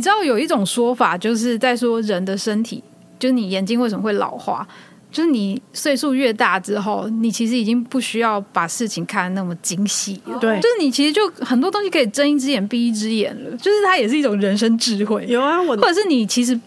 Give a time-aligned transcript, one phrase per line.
[0.00, 2.82] 你知道有一种说法，就是在说人的身体，
[3.18, 4.66] 就是你眼睛为什么会老化，
[5.12, 10.38] 就是你岁数越大之后，你其实已经不需要把事情看得那么精细了。
[10.38, 15.26] 对就是你其实就很多东西可以睁一只眼闭一只眼了，就是它也是一种人生智慧。
[15.28, 16.58] 有啊，我或者是你其实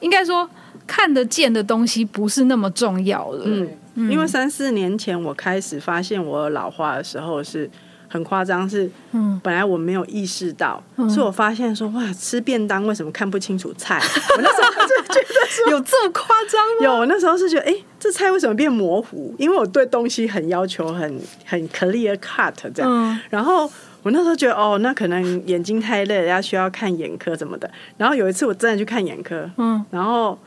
[0.00, 0.46] 应该说
[0.86, 3.44] 看得见的东西不是那么重要了。
[3.46, 7.70] 嗯，因为三四年前我开始发现我老化的时候是
[8.12, 13.98] 很夸张，是嗯本来我没有意识到，是我发现说哇，吃便当为什么看不清楚菜？
[14.36, 16.84] 我那时候就觉得说有这么夸张吗？
[16.84, 19.34] 有，我那时候是觉得，哎、这菜为什么变模糊？
[19.38, 22.90] 因为我对东西很要求很很 clear cut 这样。
[22.92, 23.70] 嗯然后
[24.02, 27.70] 我那时候觉得，哦，那可能眼睛太累了，要需要看眼科什么的。
[27.96, 30.38] 然后有一次我真的去看眼科，嗯然后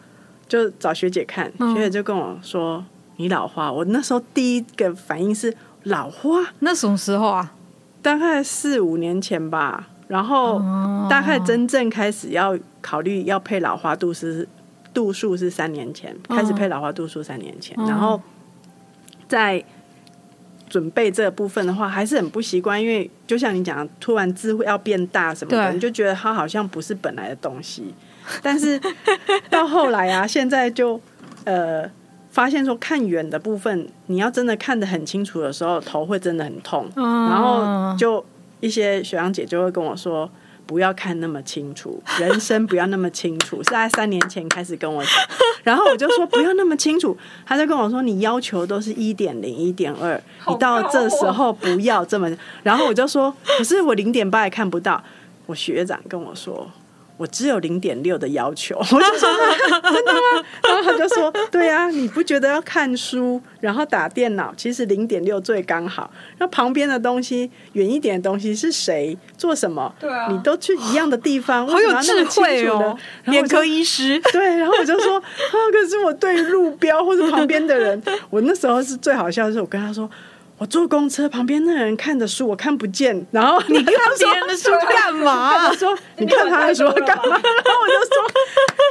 [0.47, 2.83] 就找学姐看，学姐就跟我说
[3.15, 3.71] 你老花。
[3.71, 7.53] 我那时候第一个反应是老花，那什么时候啊？
[8.03, 9.87] 大概四五年前吧。
[10.07, 10.61] 然后
[11.09, 14.47] 大概真正开始要考虑要配老花度是
[14.93, 18.21] 度数是三年前开始配老花度数三年前，然后
[19.27, 19.63] 在
[20.69, 27.91] 准备这部分的话还是很不习惯，因为就像你讲，突然智慧要变大什么的，你就觉得它好像不是本来的东西。
[28.43, 28.79] 但是
[29.49, 31.01] 到后来啊， 现在就
[31.45, 31.89] 呃
[32.35, 38.23] 发现说看远的部分，你要真的看得很清楚的时候，头会真的很痛，嗯然后就
[38.59, 40.29] 一些学长姐就会跟我说。
[40.67, 43.57] 不要看那么清楚，人生不要那么清楚。
[43.57, 45.13] 是在三年前开始跟我讲，
[45.61, 52.27] 然后我就说不要那么清楚，他就跟我说你要求都是一点零、一点二，你到这时候不要这么。
[52.63, 54.99] 然后我就说，可是我零点八也看不到。
[55.45, 56.67] 我学长跟我说，
[57.17, 58.77] 我只有零点六的要求。
[58.79, 59.29] 我就说
[59.81, 60.45] 真的吗？
[60.63, 66.11] 然后他就说，对啊，你不觉得要看书，然后打电脑，其实零点六最刚好。
[66.37, 69.93] 那旁边的东西，远一点的东西是谁做什么？
[69.99, 74.19] 对啊你都去一样的地方，好有智慧哦，眼眼科医师。
[74.33, 75.23] 对，然后我就说 啊，
[75.71, 80.09] 可是我对路标或者旁边的人，我那时候是最好笑的是，我跟他说。
[80.57, 85.67] 我坐公车，旁边那人看的书我看不见，然后你看别人的书干嘛？
[85.67, 87.23] 他说 你看他的书干嘛？
[87.27, 88.23] 然后我就说，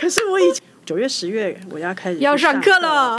[0.03, 3.17] 可是我以前九月、十月我要开始要上课了，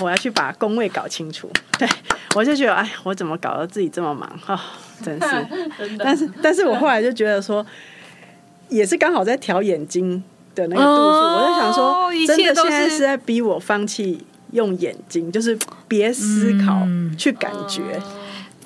[0.00, 1.48] 我要去把工位搞清楚。
[1.78, 1.88] 对，
[2.34, 4.60] 我就觉得，哎，我怎么搞得自己这么忙啊、
[5.04, 5.28] 真是。
[5.78, 5.98] 真。
[5.98, 7.64] 但是，但是我后来就觉得说，
[8.68, 10.22] 也是刚好在调眼睛
[10.56, 18.00] 的那个度数，哦我在想说，一真的现在是在逼我放弃用眼睛，就是别思考，嗯去感觉。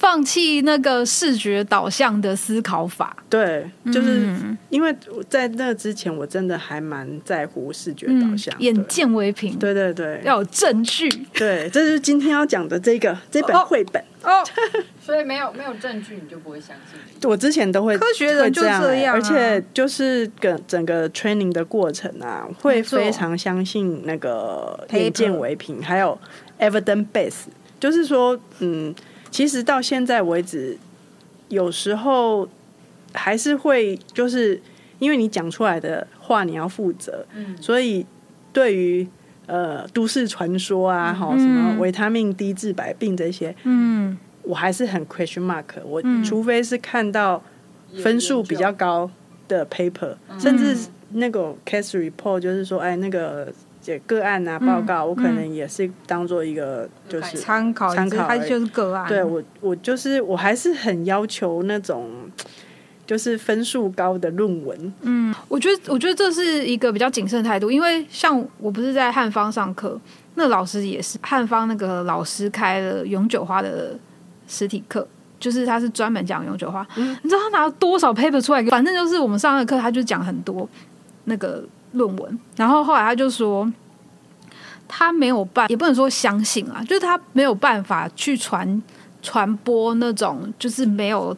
[0.04, 3.16] 放弃那个视觉导向的思考法。
[3.30, 4.94] 对，就是嗯因为
[5.30, 10.20] 在那之前，我真的还蛮在乎视觉导嗯向，，眼见为凭，对对对。
[10.22, 11.08] 要有证据。
[11.32, 14.04] 对，这就是今天要讲的这个这本哦绘本。
[14.22, 14.44] 哦，
[15.00, 17.28] 所以没有没有证据，你就不会相信。
[17.28, 19.16] 我之前都会科学人就这样欸、这样啊。
[19.16, 26.18] 而且就是整整个 training 的过程啊，会非常相信那个眼见为凭，还有
[26.58, 27.44] evidence base，
[27.80, 28.94] 就是说，嗯，
[29.34, 30.78] 其实到现在为止，
[31.48, 32.48] 有时候
[33.12, 34.62] 还是会就是
[35.00, 38.06] 因为你讲出来的话你要负责，嗯，所以
[38.52, 39.04] 对于
[39.46, 45.64] 呃都市传说啊，哈、什么维他命 D 治百病这些，嗯，我还是很 question mark。
[45.84, 47.42] 我嗯除非是看到
[48.04, 49.10] 分数比较高
[49.48, 50.76] 的 paper，、嗯甚至
[51.10, 53.52] 那个 case report，就是说，哎，那个
[53.84, 57.36] 这个案啊报告，我可能也是当做一个就是。
[57.36, 59.06] 参考参考而已它就是个案。
[59.06, 62.10] 对我，我就是我还是很要求那种
[63.06, 64.94] 就是分数高的论文。
[65.02, 70.00] 嗯，我觉得我觉得这是一个比较谨慎的态度，因为像我不是在汉方上课，
[70.36, 73.98] 那老师也是汉方那个老师开了永久花的
[74.48, 75.06] 实体课。
[75.40, 78.64] 就是他是专门讲永久花，你知道他拿了多少 paper 出来？
[78.64, 80.66] 反正就是我们上的课，他就讲很多
[81.24, 81.62] 那个
[81.94, 83.68] 论文，然后后来他就说，
[84.86, 88.82] 他没有办，也不能说相信啊，就是他没有办法去传
[89.22, 91.36] 传播那种就是没有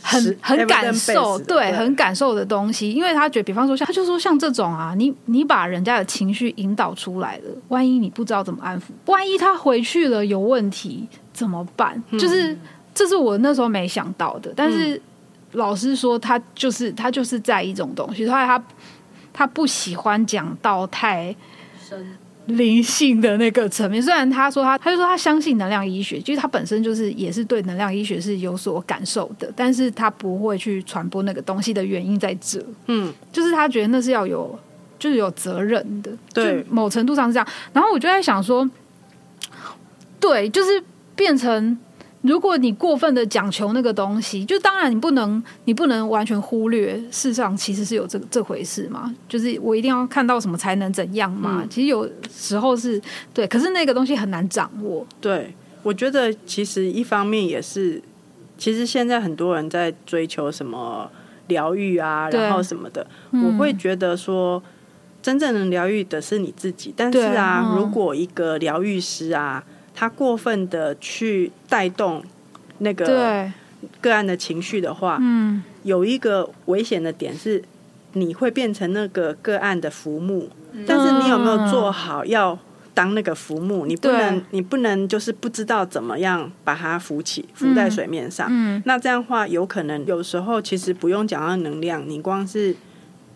[0.00, 1.72] 很很感受，对，对。
[1.72, 12.00] 很感受的东西，因为他觉得，比方说像他就说像这种啊，你你把人家的情绪引导出来了，万一你不知道怎么安抚，万一他回去了有问题怎么办？
[12.12, 12.56] 就是
[12.94, 15.00] 这是我那时候没想到的，但是
[15.52, 18.62] 老师说他就是他就是在意这种东西，后来他
[19.36, 21.36] 他不喜欢讲到太
[22.46, 24.02] 灵性的那个层面。
[24.02, 34.58] 虽然他说他，他就说他相信能量医学，其实他本身就是也是对能量医学是有所感受的，但是他不会去传播那个东西的原因在这，嗯，就是他觉得那是要有，
[34.98, 36.62] 就是有责任的，对。
[36.62, 37.46] 就某程度上是这样。
[37.74, 38.66] 然后我就在想说，
[40.18, 40.82] 对，就是
[41.14, 41.76] 变成
[42.26, 49.14] 如果你过分的讲求那个东西，就当然你不能，你不能完全忽略，事实上其实是有这这回事嘛。
[49.28, 51.64] 就是我一定要看到什么才能怎样嘛。
[51.70, 53.00] 其实有时候是
[53.32, 55.06] 对，可是那个东西很难掌握。
[55.20, 58.02] 对，我觉得其实一方面也是，
[58.58, 61.10] 其实现在很多人在追求什么
[61.48, 64.60] 疗愈啊，然后什么的，嗯我会觉得说，
[65.22, 66.92] 真正能疗愈的是你自己。
[66.96, 69.62] 但是啊，嗯如果一个疗愈师啊，
[69.98, 72.22] 他过分的去带动
[72.78, 73.50] 那个，
[74.02, 77.64] 个案的情绪的话，嗯，有一个危险的点是，
[78.12, 80.50] 你会变成那个个案的浮木，
[80.86, 82.58] 但是你有没有做好要
[82.92, 83.86] 当那个浮木？
[83.86, 88.48] 你不能，你不能就是不知道怎么样把它浮起，浮在水面上。
[88.50, 88.82] 嗯。
[88.84, 92.76] 那这样的话，有可能有时候其实不用讲到能量，你光是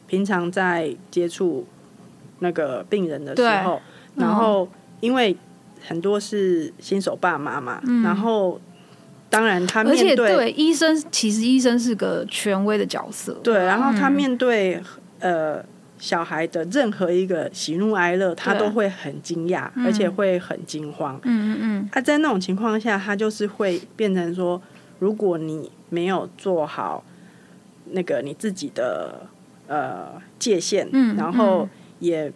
[0.06, 1.66] 平常在接触
[2.40, 3.80] 那个病人的时候，
[4.16, 4.68] 然后
[5.00, 5.34] 因为
[5.86, 8.60] 很多是新手爸妈嘛，然后
[9.28, 13.32] 当然他嗯而且面对对医生，其实医生是个权威的角色。
[13.42, 14.80] 对，然后他嗯面对、
[15.20, 15.62] 呃
[15.98, 21.20] 小孩的任何一个喜怒哀乐，他都会很惊讶，而且会很惊慌。
[21.24, 24.58] 嗯嗯嗯，他、在那种情况下，他就是会变成说，
[24.98, 27.04] 如果你没有做好
[27.90, 29.26] 那个你自己的
[29.66, 30.06] 呃
[30.38, 31.68] 界限，嗯然后嗯
[31.98, 32.32] 也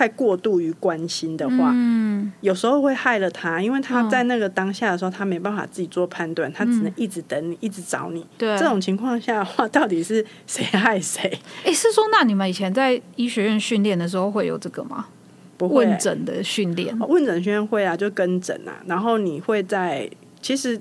[0.00, 8.26] 太过度于关心的话，嗯，有时候会害了他，因为他嗯在那个当下的时候，他没办法自己做判断，他只能一直等你，一直找你。
[8.38, 11.38] 对，这种情况下的话，到底是谁害谁？
[11.66, 15.08] 哎，是说那你们以前在医学院训练的时候会有这个吗？
[15.58, 20.10] 不会问诊的训练哦问诊宣会啊，就跟诊啊，然后你会在
[20.40, 20.80] 其实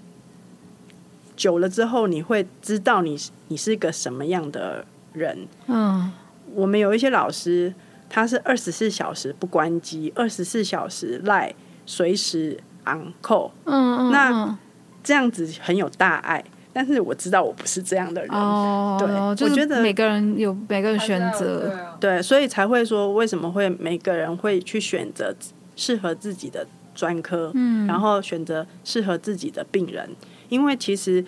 [1.35, 3.19] 久了之后，你会知道你
[3.49, 5.45] 你是一个什么样的人。
[5.67, 6.09] 嗯，
[6.53, 7.73] 我们有一些老师，
[8.09, 11.53] 他是二十四小时不关机，二十四小时赖，
[11.85, 14.57] 随时 on call，嗯嗯，那嗯。
[15.01, 16.43] 这样子很有大爱。
[16.71, 25.35] 但是我知道我不是这样的人，哦，对就是我觉得每个人有每个人选择，啊，对，所以才会说为什么会每个人会去选择
[25.75, 30.07] 适合自己的专科，嗯，然后选择适合自己的病人，
[30.47, 31.25] 因为其实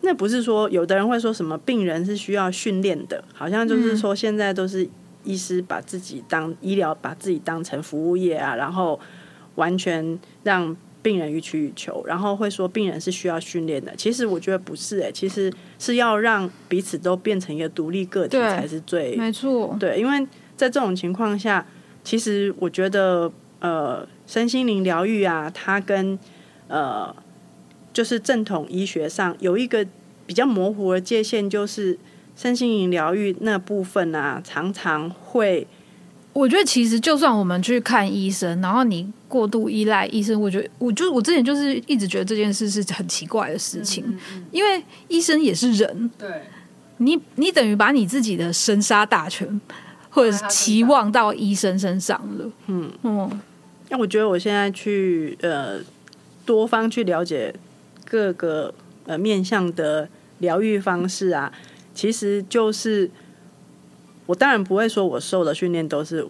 [0.00, 4.88] 那不是说有的人会说什么病人是需要训练的，好像就是说现在都是
[5.24, 8.98] 医师把自己当医疗，把自己当成服务业啊，然后
[9.56, 13.94] 完全让病人予取予求，然后会说病人是需要训练的。
[13.96, 20.26] 其实我觉得不是、欸，其实是要让彼此都变成一个独立个体才是最没错，对，因为
[20.56, 21.66] 在这种情况下，
[22.04, 26.18] 其实我觉得呃，身心灵疗愈啊，它跟
[26.68, 27.14] 呃，
[27.92, 29.84] 就是正统医学上有一个
[30.24, 31.98] 比较模糊的界限，就是
[32.36, 35.66] 身心灵疗愈那部分啊，常常会
[36.32, 46.28] 我觉得其实就算我们去看医生，然后你过度依赖医生，我觉得我就我之前就是一直觉得这件事是很奇怪的事情，嗯嗯因为医生也是人，对，
[46.98, 49.60] 你你等于把你自己的生杀大权
[50.08, 52.90] 或者是期望到医生身上了，嗯。
[53.02, 53.40] 嗯。
[53.90, 55.78] 那我觉得我现在去呃
[56.46, 57.54] 多方去了解
[58.06, 58.72] 各个
[59.04, 60.08] 呃面向的
[60.38, 61.52] 疗愈方式啊，
[61.94, 63.10] 其实就是
[64.26, 66.26] 我当然不会说我受的训练都是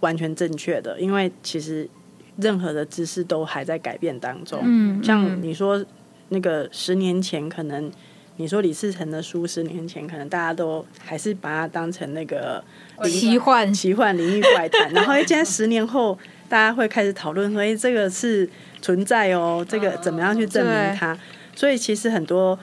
[0.00, 1.88] 完全正确的，因为其实
[2.36, 4.60] 任何的知识都还在改变当中。
[4.62, 5.84] 嗯，像你说
[6.28, 7.90] 那个十年前可能。
[8.38, 12.64] 你说李世成的书，十年前可能大家都还是把它当成那个
[13.04, 16.18] 奇幻奇幻灵异怪谈，然后现在十年后，
[16.48, 18.48] 大家会开始讨论说，哎，这个是
[18.80, 21.16] 存在哦，这个怎么样去证明它？
[21.54, 22.58] 所以其实很多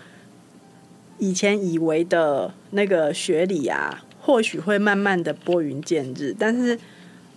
[1.19, 6.79] 以前以为的那个学理啊，或许会慢慢的拨云见日，但是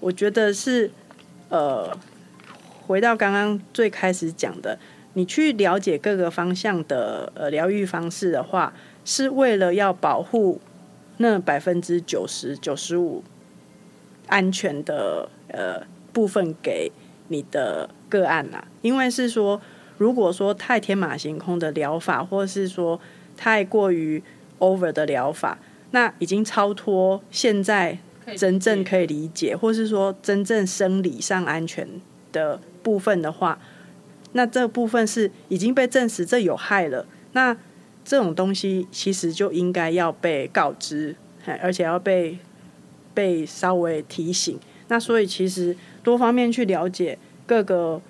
[0.00, 0.90] 我觉得是
[1.48, 1.96] 呃，
[2.86, 4.78] 回到刚刚最开始讲的，
[5.14, 8.72] 你去了解各个方向的呃疗愈方式的话，
[9.04, 10.60] 是为了要保护
[11.18, 13.22] 那百分之九十九十五
[14.28, 16.90] 安全的呃部分给
[17.28, 19.60] 你的个案呐、因为是说，
[19.98, 23.00] 如果说太天马行空的疗法，或是说
[23.36, 24.22] 太过于
[24.58, 25.58] over 的疗法，
[25.90, 27.98] 那已经超脱现在
[28.36, 31.88] 真正可以理解，或是说真正生理上安全
[32.30, 33.58] 的部分的话，
[34.32, 37.06] 那这部分是已经被证实这有害了。
[37.32, 37.56] 那
[38.04, 41.16] 这种东西其实就应该要被告知，
[41.60, 42.38] 而且要被
[43.14, 44.58] 被稍微提醒。
[44.88, 48.00] 那所以其实多方面去了解各个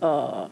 [0.00, 0.50] 呃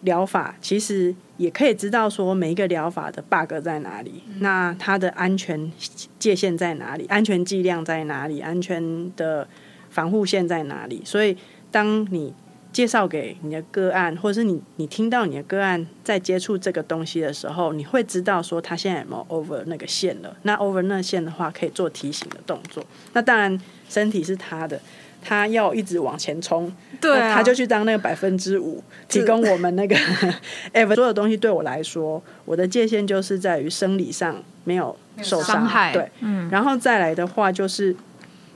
[0.00, 5.72] 疗法，其实也可以知道说每一个疗法的 bug 在哪里，那它的安全
[6.20, 9.48] 界限在哪里，安全剂量在哪里，安全的
[9.90, 11.02] 防护线在哪里。
[11.04, 11.36] 所以
[11.72, 12.32] 当你
[12.72, 20.34] 介绍给你的个案，或者是你你听到你的个案在接触这个东西的时候，你会知道说他现在有没有 over 那个线了。
[20.44, 22.82] 那 over 那线的话，可以做提醒的动作。
[23.12, 24.80] 那当然，身体是他的，
[25.24, 29.96] 他要一直往前冲，对啊，他就去当那个百分之五，提供我们那个
[30.74, 31.36] ever 所有东西。
[31.36, 35.92] 对我来说，我的界限就是在于生理上没有受伤害。
[35.92, 37.94] 对，嗯，然后再来的话，就是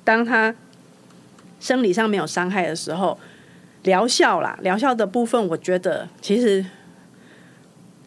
[0.03, 0.55] 当他
[1.61, 3.19] 生理上没有伤害的时候，
[3.85, 6.65] 疗效啦，疗效的部分，我觉得其实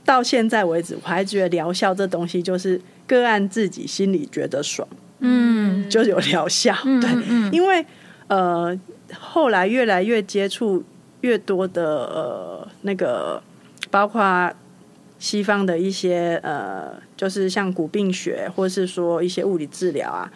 [0.04, 4.88] 到现在为止，我还觉得疗效这东西就是个案自己心里觉得爽，
[5.20, 5.60] 嗯。
[5.90, 6.76] 就有疗效。
[7.02, 7.52] 对，嗯。
[7.52, 7.84] 因为
[8.30, 8.80] 呃，
[9.14, 10.84] 后来越来越接触
[11.22, 13.44] 越多的呃那个，
[13.92, 14.52] 包括
[15.20, 20.32] 西方的一些呃，就是像骨病学，或是说一些物理治疗啊，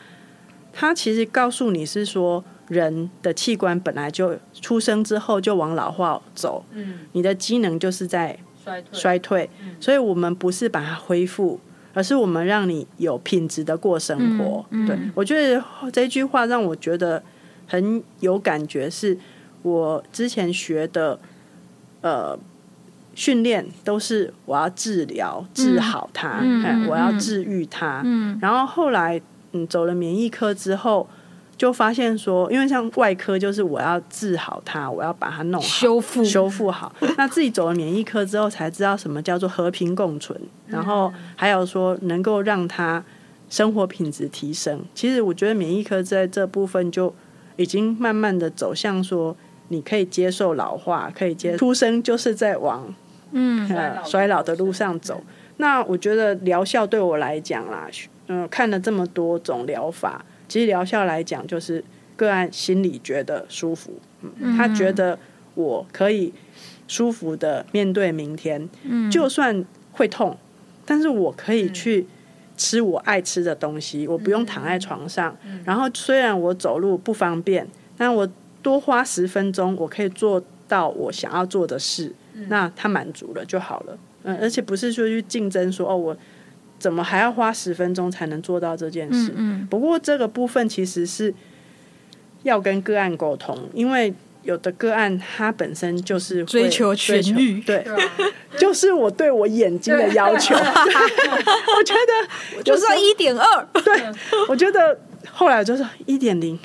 [0.74, 11.60] 它其实告诉你是说，人的器官本来就出生之后就往老化走，嗯，你的机能就是在衰退，衰退，所以我们不是把它恢复，
[11.94, 14.66] 而是我们让你有品质的过生活。
[14.72, 14.88] 嗯嗯。
[14.88, 17.22] 对我觉得这句话让我觉得
[17.68, 19.18] 很有感觉，是
[19.62, 21.20] 我之前学的
[22.02, 22.38] 呃
[23.16, 31.08] 训练都是我要治疗治好它，嗯嗯我要治愈它，嗯然后后来嗯走了免疫科之后。
[31.56, 36.94] 就发现说，因为像外科就是我要治好它，我要把它弄好，修复修复好。
[37.16, 43.02] 那自己走了免疫科之后，才知道什么叫做和平共存，然后还有说能够让它
[43.50, 44.84] 生活品质提升。
[44.96, 47.14] 其实我觉得免疫科在这部分就
[47.56, 49.36] 已经慢慢的走向说，
[49.70, 52.94] 你可以接受老化，可以接出生就是在往
[53.32, 53.70] 嗯。
[53.70, 55.24] 呃衰老的路上走。
[55.58, 57.88] 那我觉得疗效对我来讲啦，
[58.28, 61.84] 嗯、看了这么多种疗法，其实疗效来讲就是
[62.16, 65.18] 个案心里觉得舒服，嗯，他觉得
[65.54, 66.34] 我可以
[66.88, 69.12] 舒服的面对明天，嗯。
[69.12, 70.36] 就算会痛，
[70.86, 72.08] 但是我可以去
[72.56, 75.36] 吃我爱吃的东西，我不用躺在床上。
[75.66, 77.68] 然后虽然我走路不方便，
[77.98, 78.28] 但我
[78.62, 82.14] 多花十分钟，我可以做到我想要做的事，
[82.48, 83.98] 那他满足了就好了。
[84.24, 86.18] 嗯，而且不是说去竞争说哦，我
[86.80, 89.34] 怎么还要花十分钟才能做到这件事？
[89.36, 91.34] 嗯不过这个部分其实是
[92.44, 97.86] 要跟个案沟通，因为有的个案他本身就是追求追求痊愈对，
[98.58, 100.56] 就是我对我眼睛的要求。
[100.58, 103.94] 我觉得 就是要一点二，对
[104.48, 105.00] 我觉得
[105.32, 106.60] 后来就是一点零、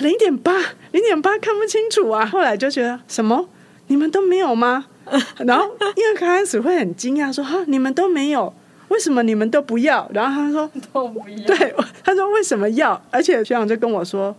[0.00, 0.52] 零点八、
[0.92, 2.26] 零点八看不清楚啊。
[2.26, 3.48] 后来就觉得什么
[3.86, 4.86] 你们都没有吗？
[5.38, 8.52] 然后因为刚开始会很惊讶说哈你们都没有，
[8.88, 10.10] 为什么你们都不要？
[10.14, 11.46] 然后他说都不要。
[11.46, 13.00] 对，他说为什么要？
[13.10, 14.34] 而且学长就跟我说，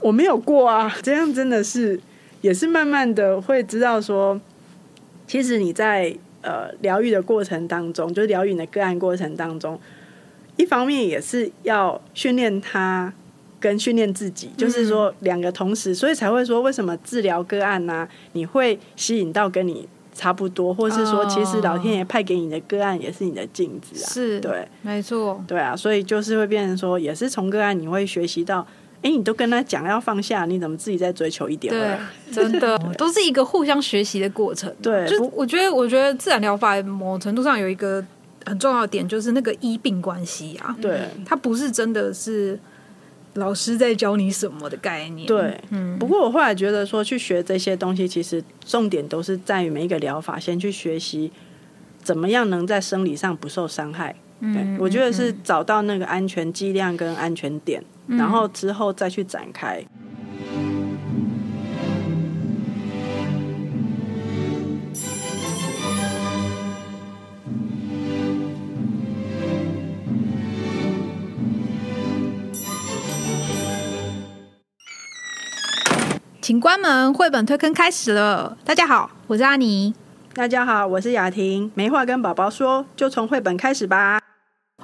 [0.00, 0.94] 我没有过啊。
[1.02, 1.98] 这样真的是
[2.40, 4.40] 也是慢慢的会知道说，
[5.26, 9.78] 其实你在呃疗愈的过程当中，就是疗愈你的个案过程当中，
[10.56, 13.12] 一方面也是要训练他。
[13.60, 24.06] 跟训练自己，就是说两个同时，所以才会说为什么治疗个案呢、你会吸引到跟你差不多，或是说其实老天爷派给你的个案也是你的镜子啊。
[24.06, 28.64] 是对，没错，对啊，所以就是会变成说，也是从个案你会学习到，
[29.02, 31.96] 哎，你都跟他讲要放下，你怎么自己再追求一点对？，
[32.34, 34.72] 真的都是一个互相学习的过程。
[34.82, 38.04] 对就我觉得，我觉得自然疗法某程度上有一个
[38.44, 42.58] 很重要的点，就是那个医病关系啊，对它不是真的是
[43.34, 45.26] 老师在教你什么的概念。
[45.28, 51.30] 对，嗯不过我后来觉得说，去学这些东西，其实重点都是在于每一个疗法，先去学习
[52.02, 54.16] 怎么样能在生理上不受伤害。
[54.40, 59.84] 对，嗯，我觉得是找到那个安全剂量跟安全点，嗯然后之后再去展开。
[76.40, 78.56] 请关门，绘本推坑开始了。
[78.64, 79.92] 大家好，我是阿妮，
[80.32, 84.18] 大家好，我是雅婷，没话跟宝宝说，就从绘本开始吧。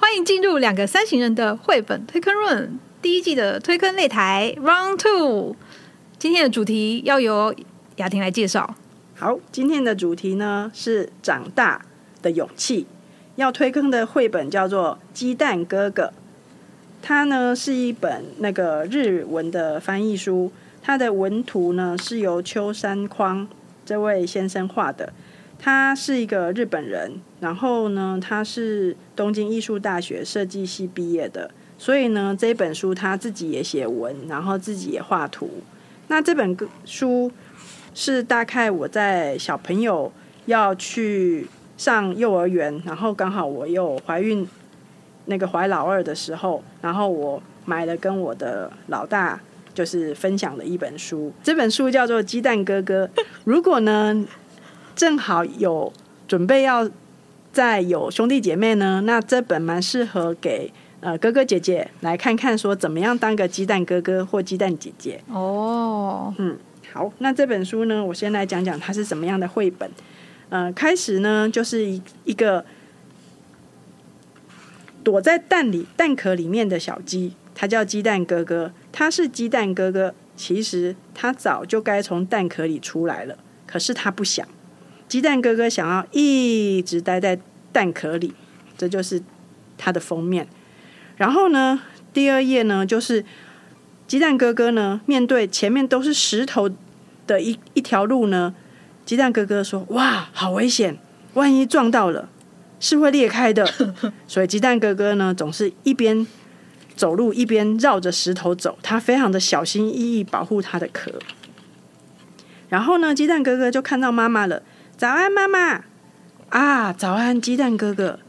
[0.05, 5.55] 欢迎进入两个三行人的绘本推坑论第一季的推坑擂台 Round Two。
[6.19, 7.55] 今天的主题要由
[7.95, 8.75] 雅婷来介绍。
[9.15, 11.83] 好，今天的主题呢是长大
[12.21, 12.85] 的勇气。
[13.37, 16.03] 要推坑的绘本叫做《鸡蛋哥哥》，
[17.01, 20.51] 它呢是一本那个日文的翻译书，
[20.83, 23.47] 它的文图呢是由秋山匡
[23.83, 25.11] 这位先生画的。
[25.65, 35.49] 他是一个日本人，然后呢，他是东京艺术大学设计系毕业的，所以呢，这本书他自己也写文，然后自己也画图。
[36.07, 36.55] 那这本
[36.85, 37.31] 书
[37.95, 40.11] 是大概我在小朋友
[40.45, 44.47] 要去上幼儿园，然后刚好我又怀孕，
[45.25, 49.41] 那个怀老二的时候，然后我买了跟我的老大
[49.73, 53.09] 就是分享的一本书，这本书叫做《鸡蛋哥哥》。
[53.45, 54.23] 如果呢，
[54.95, 55.91] 正好有
[56.27, 56.89] 准备要
[57.51, 60.71] 再有兄弟姐妹呢，那这本蛮适合给
[61.01, 65.21] 呃哥哥姐姐来看看，说怎么样当个鸡蛋哥哥或鸡蛋姐姐。
[65.29, 66.57] 哦，嗯，
[66.91, 69.89] 好，那这本书呢，我先来讲讲它是什么样的绘本。
[70.49, 72.63] 呃，开始呢就是一一个
[75.03, 78.71] 躲在蛋里蛋壳里面的小鸡，它叫鸡蛋哥哥。
[78.91, 83.37] 它是鸡蛋哥哥，其实它早就该从蛋壳里出来了，
[83.67, 84.47] 可是它不想。
[85.07, 87.39] 鸡蛋哥哥想要一直待在
[87.71, 88.33] 蛋壳里，
[88.77, 89.21] 这就是
[89.77, 90.47] 它的封面。
[91.17, 91.81] 然后呢，
[92.11, 93.23] 第二页呢就是
[94.07, 96.69] 鸡蛋哥哥呢，面对前面都是石头
[97.27, 98.53] 的一一条路呢，
[99.05, 100.97] 鸡蛋哥哥说：“哇，好危险！
[101.35, 102.27] 万一撞到了，
[102.79, 103.65] 是会裂开的。
[104.27, 106.25] ”所以鸡蛋哥哥呢，总是一边
[106.95, 111.11] 走路一边绕着石头走，他非常的小心翼翼保护他的壳。
[112.69, 114.63] 然后呢，鸡蛋哥哥就看到妈妈了。
[114.97, 115.83] 早安，妈妈！
[116.51, 118.19] 啊，早安，鸡蛋哥哥！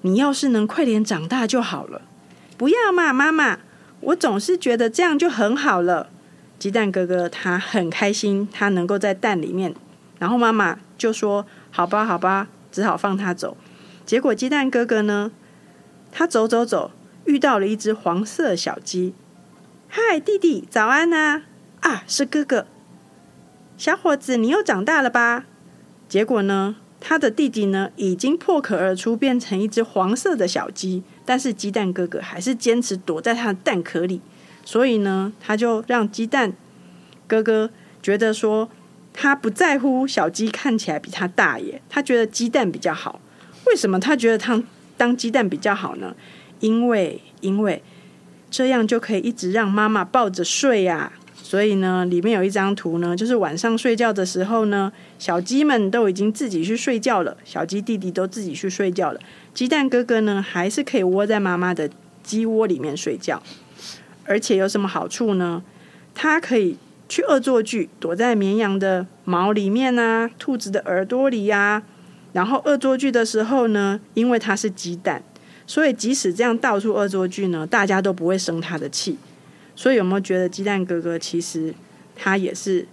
[0.00, 2.00] 你要是能快点长大就好了。
[2.56, 3.58] 不要嘛，妈妈！
[4.00, 6.08] 我总是觉得这样就很好了。
[6.58, 9.74] 鸡蛋哥哥他很开心，他能够在蛋里面。
[10.18, 13.58] 然后妈妈就说：“好吧，好吧，只好放他走。”
[14.06, 15.30] 结果鸡蛋哥哥呢，
[16.10, 16.90] 他走走走，
[17.26, 19.14] 遇到了一只黄色小鸡。
[19.88, 21.42] 嗨，弟弟，早安呐！
[21.80, 22.66] 啊，是哥哥。
[23.76, 25.44] 小伙子，你又长大了吧？
[26.08, 31.02] 结果呢，他的弟弟呢已经破壳而出，变成一只黄色的小鸡。
[31.24, 34.22] 但是鸡蛋哥哥还是坚持躲在他的蛋壳里，
[34.64, 36.54] 所以呢，他就让鸡蛋
[37.26, 37.68] 哥哥
[38.02, 38.70] 觉得说，
[39.12, 43.20] 他不在乎小鸡看起来比他大耶，他觉得鸡蛋比较好。
[43.66, 44.62] 为什么他觉得他
[44.96, 46.16] 当鸡蛋比较好呢？
[46.60, 47.82] 因为因为
[48.50, 51.12] 这样就可以一直让妈妈抱着睡呀。
[51.48, 59.20] 所以呢，里面有一张图呢，就是晚上睡觉的时候呢，小鸡们都已经自己去睡觉了，小鸡弟弟都自己去睡觉了，
[59.54, 61.88] 鸡蛋哥哥呢，还是可以窝在妈妈的
[62.22, 63.42] 鸡窝里面睡觉。
[64.26, 65.62] 而且有什么好处呢？
[66.14, 66.76] 它可以
[67.08, 71.82] 去恶作剧，躲在绵羊的毛里面啊，兔子的耳朵里呀。
[72.34, 75.22] 然后恶作剧的时候呢，因为它是鸡蛋，
[75.66, 79.16] 所以即使这样到处恶作剧呢，大家都不会生它的气。
[79.78, 81.72] 所以有没有觉得鸡蛋哥哥其实
[82.16, 82.84] 他也是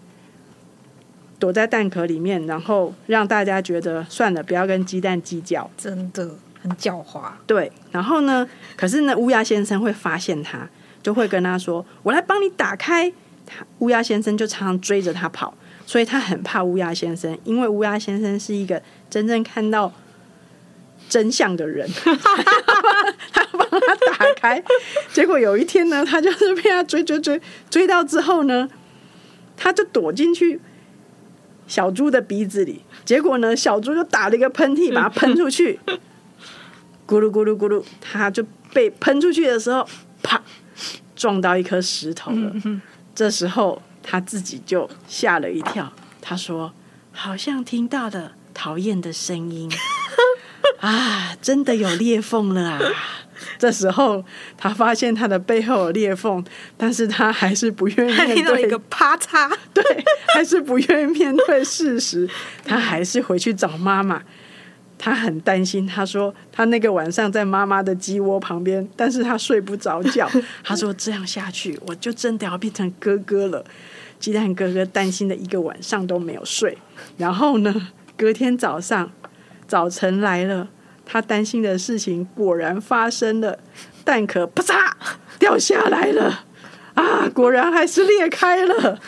[1.39, 5.67] 躲在蛋壳里面，然后让大家觉得算了，不要跟鸡蛋计较。
[5.75, 6.29] 真的
[6.61, 7.31] 很狡猾。
[7.47, 10.69] 对，然后呢，可是呢，乌鸦先生会发现他，
[11.01, 13.11] 就会跟他说：“我来帮你打开。”
[13.47, 15.55] 他乌鸦先生就常常追着他跑，
[15.87, 19.91] 所以他很怕乌鸦先生，因为乌鸦先生是一个真正看到
[21.09, 21.89] 真相的人。
[23.31, 23.43] 他
[23.79, 24.63] 帮 他打开，
[25.11, 28.67] 结果有一天呢，他就是被他追追追追到之后呢，
[29.57, 30.59] 他就躲进去
[31.67, 35.79] 小猪的鼻子里，结果呢，小猪就打了一个喷嚏，把它喷出去，
[37.07, 39.87] 咕噜咕噜咕噜，他就被喷出去的时候，
[40.21, 40.41] 啪，
[41.15, 42.51] 撞到一颗石头了。
[43.13, 46.73] 这时候他自己就吓了一跳，他说
[47.13, 49.71] ：“好像听到了讨厌的声音
[50.81, 52.79] 啊，真的有裂缝了啊！”
[53.59, 54.23] 这时候
[54.57, 56.43] 他发现他的背后有裂缝，
[56.77, 59.83] 但是他还是不愿意面对一个啪嚓， 对，
[60.33, 62.29] 还是不愿意面对事实，
[62.63, 64.21] 他还是回去找妈妈。
[64.97, 70.27] 他很担心，他说他那个晚上在妈妈的鸡窝旁边，但是他睡不着觉。
[70.63, 73.63] 他说这样下去，我就真的要变成哥哥了。
[74.21, 76.77] 鸡蛋哥哥担心的一个晚上都没有睡。
[77.17, 79.11] 然后呢，隔天早上
[79.67, 80.69] 早晨来了，
[81.05, 83.59] 他担心的事情果然发生了，
[84.03, 84.91] 蛋壳啪嚓
[85.37, 86.45] 掉下来了。
[86.95, 88.99] 啊，果然还是裂开了，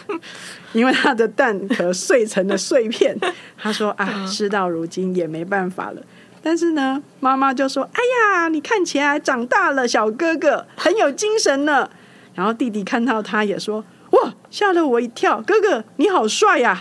[0.73, 3.17] 因为他的蛋壳碎成了碎片。
[3.57, 6.01] 他说：“啊，事到如今也没办法了。”
[6.43, 8.01] 但是呢，妈妈就说：“哎
[8.35, 11.89] 呀，你看起来长大了，小哥哥很有精神呢。”
[12.35, 16.79] 然后弟弟看到他也说：“哇，吓了我一跳，哥哥你好帅呀！”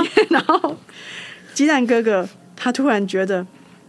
[0.30, 0.76] 然后
[1.52, 2.26] 鸡蛋哥哥
[2.56, 3.46] 他突然觉得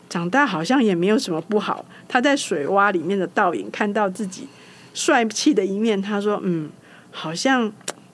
[0.10, 1.86] 长大好像也没有什么不好。
[2.08, 4.48] 他在水洼里面的倒影看到自己。
[4.93, 6.72] 帅气的一面，他说：“嗯，
[7.12, 7.72] 好像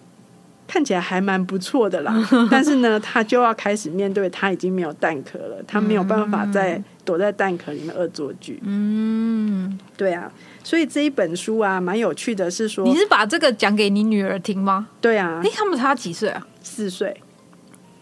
[0.67, 2.13] 看起来还蛮不错的啦。
[2.51, 8.59] 但是呢，他就要开始面对，他已经没有蛋壳了，他没有办法再躲在蛋壳里面恶作剧。
[8.63, 10.29] 嗯，对啊，
[10.61, 14.89] 所以这一本书啊，蛮有趣的，是说你是把这个讲给你女儿听吗？
[14.99, 16.45] 对啊哎，，他们差几岁啊？
[16.61, 17.15] 四岁，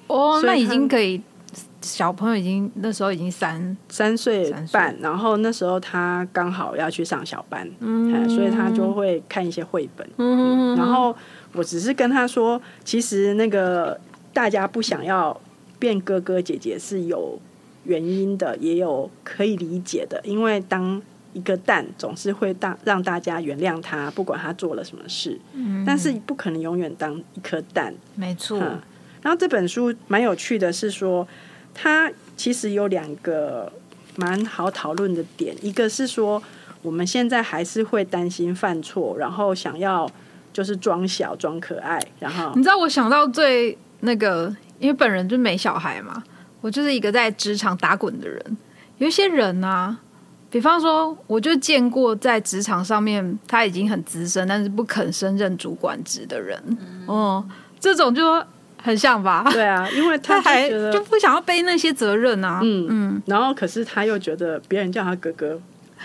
[0.08, 1.22] 哦，那已经可以，
[1.82, 11.16] 小朋友已经那时候已经三，三岁半，然后那时候他刚好要去上小班，嗯，所以他就会看一些绘本，嗯然后
[11.54, 14.00] 我只是跟他说，其实那个
[14.32, 15.40] 大家不想要
[15.80, 17.40] 变哥哥姐姐是有
[17.86, 21.02] 原因的，也有可以理解的，因为当
[21.34, 25.84] 一个蛋总是会大让大家原谅他，不管他做了什么事，嗯。
[25.86, 28.80] 但是不可能永远当一颗蛋，没错，嗯，
[29.22, 31.28] 然后这本书蛮有趣的，是说
[31.74, 33.72] 它其实有两个
[34.16, 36.42] 蛮好讨论的点，一个是说
[36.82, 40.10] 我们现在还是会担心犯错，然后想要
[40.52, 46.24] 就是装小装可爱，然后你知道我想到最那个，因为本人就没小孩嘛，
[46.60, 48.58] 我就是一个在职场打滚的人。
[48.98, 49.98] 有一些人啊，
[50.50, 56.62] 比方说，我就见过在职场上面他已经很资深，但是不肯升任主管职的人，
[57.08, 57.44] 哦、
[57.80, 58.24] 这种就
[58.82, 59.48] 很像吧？
[59.52, 62.60] 对啊，因为他他还就不想要背那些责任啊。
[62.64, 65.60] 嗯嗯，然后可是他又觉得别人叫他哥哥。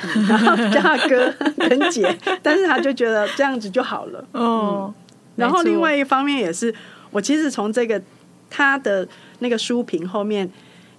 [0.05, 4.23] 嗯然后叫他哥 跟姐，但是他就觉得这样子就好了。
[4.33, 4.93] 哦，
[5.37, 6.75] 然后另外一方面也是，
[7.11, 7.99] 我其实从这个
[8.51, 9.09] 他的
[9.39, 10.47] 那个书评后面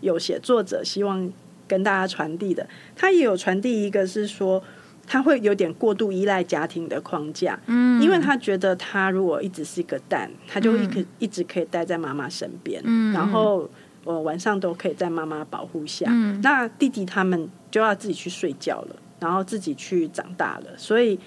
[0.01, 1.31] 有写作者希望
[1.67, 4.63] 跟大家传递的，他也有传递一个是说
[5.07, 13.13] 他会有点过度依赖家庭的框架，嗯，因为他觉得他如果一直是一个蛋，他就一可、一直可以待在妈妈身边，嗯。
[13.13, 13.67] 然后
[14.03, 16.39] 我晚上都可以在妈妈保护下，嗯。
[16.43, 21.17] 那弟弟他们就要自己去睡觉了，然后自己去长大了，所以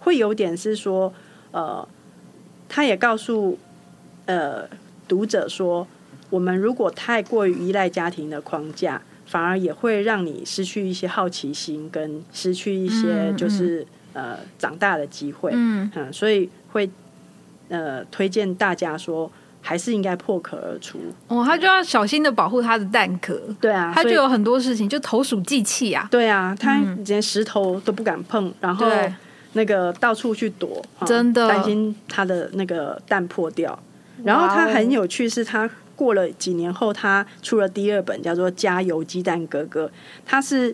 [0.00, 1.12] 会有点是说，
[1.52, 1.86] 呃，
[2.68, 3.56] 他也告诉
[4.26, 4.68] 呃
[5.06, 5.86] 读者说，
[6.28, 15.50] 我们如果太过于依赖家庭的框架，反而也会让你失去一些好奇心，跟失去一些嗯就是、呃长大的机会。
[15.52, 16.90] 嗯嗯，所以会
[17.68, 20.98] 呃推荐大家说，还是应该破壳而出。
[21.28, 26.08] 哦，他就要小心的保护他的蛋壳，对啊，他就有很多事情就投鼠忌器啊。
[26.10, 28.86] 对啊，他连石头都不敢碰，然后
[29.52, 33.78] 那个到处去躲，真的担心他的那个蛋破掉。
[34.24, 39.86] 然后他很有趣，是他过了几年后，他出了第二本，叫做《加油鸡蛋哥哥》，
[40.24, 40.72] 他是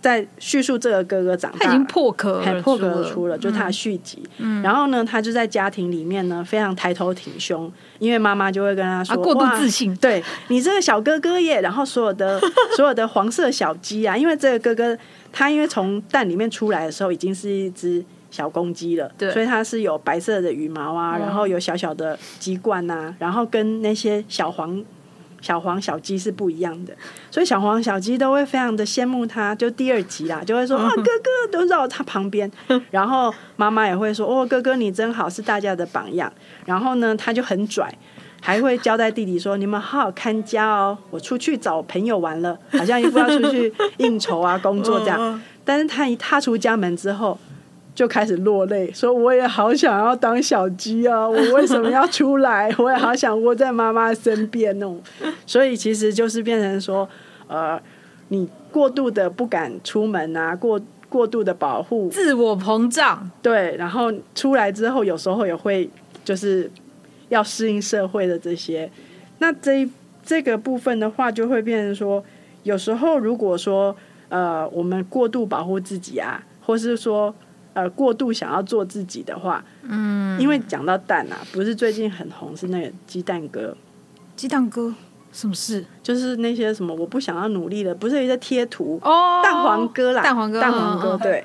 [0.00, 4.22] 在叙述这个哥哥长大，他已经破壳而还破壳出了，就是他的嗯续集。
[4.64, 12.40] 然后呢，他就在家庭里面呢，非常抬头挺胸，因为妈妈就会跟他说：“啊过度自信对你这个小哥哥耶。”然后所有的
[12.76, 14.98] 所有的黄色小鸡啊，因为这个哥哥
[15.30, 24.82] 他因为从蛋里面出来的时候已经是一只小公鸡了，对所以它是有白色的羽毛啊，嗯然后有小小的鸡冠啊，然后跟那些小黄
[25.40, 26.94] 小黄小鸡是不一样的，
[27.30, 29.54] 所以小黄小鸡都会非常的羡慕他。
[29.54, 32.50] 就第二集啦，就会说啊，哥哥都绕他旁边，
[32.90, 36.32] 然后妈妈也会说哦，哥哥你真好，是大家的榜样。
[36.66, 37.92] 然后呢，他就很拽。
[38.42, 45.42] 还会交代弟弟说：“你们好好看家哦，我出去找朋友玩了，好像一副要出去应酬啊、工作这样。
[45.62, 47.38] 但是他一踏出家门之后，
[48.00, 51.20] 就开始落泪，说：“我也好想要当小鸡啊！
[51.28, 52.74] 我为什么要出来？
[52.80, 54.96] 我也好想窝在妈妈身边哦。
[55.44, 57.06] ”所以其实就是变成说，
[57.46, 57.78] 呃，
[58.28, 65.86] 你过度的不敢出门啊，过过度的保护，自我膨胀，对，然后出来之后，有时候也会
[66.24, 66.70] 就是
[67.28, 68.90] 要适应社会的这些。
[69.40, 69.90] 那这一
[70.24, 72.24] 这个部分的话，就会变成说，
[72.62, 73.94] 有时候如果说
[74.30, 77.34] 呃，我们过度保护自己啊，或是说
[77.74, 83.76] 呃过度想要做自己的话，嗯，因为讲到蛋啊，不是最近很红是那个鸡蛋哥，
[84.36, 84.94] 鸡蛋哥？
[85.32, 85.84] 什么事？
[86.02, 91.44] 就是那些什么我不想要努力的，不是有一些贴图哦，蛋黄哥啦，蛋黄哥，蛋黄哥，对。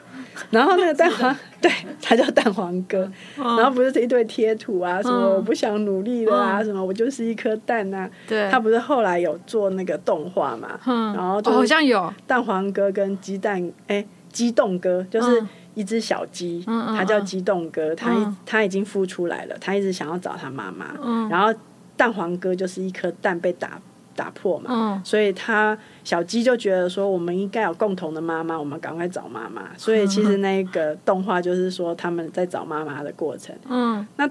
[0.50, 3.10] 然后那个蛋黄， 对，他叫蛋黄哥。
[3.38, 6.66] 然后不是一堆贴图啊，什么嗯我不想努力了啊，嗯。
[6.66, 8.10] 什么我就是一颗蛋啊。
[8.28, 10.78] 对，他不是后来有做那个动画嘛？
[10.88, 20.98] 嗯，然后好像有，蛋黄哥跟鸡蛋，哎，鸡冻哥就是嗯一只小鸡，它叫鸡冻哥，它它已经孵出来了，它一直想要找它妈妈。
[21.04, 21.54] 嗯然后
[21.96, 23.80] 蛋黄哥就是一颗蛋被打
[24.16, 29.70] 打破嘛，嗯所以它小鸡就觉得说，我们应该有共同的妈妈，我们赶快找妈妈。
[29.78, 33.56] 所以其实那个动画就是说他们在找妈妈的过程。
[33.70, 34.30] 嗯那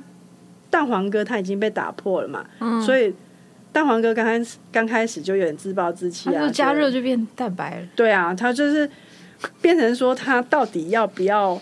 [0.71, 3.15] 蛋黄哥他已经被打破了嘛，嗯，所以
[3.73, 8.89] 蛋黄哥刚开始刚开始就有点自暴自弃啊，它就加热就变蛋白了，对啊，他就是
[9.61, 11.61] 变成说他到底要不要